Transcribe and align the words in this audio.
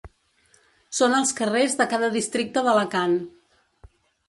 Són 0.99 1.17
als 1.17 1.33
carrers 1.41 1.77
de 1.83 1.87
cada 1.93 2.11
districte 2.17 2.65
d’Alacant. 2.71 3.17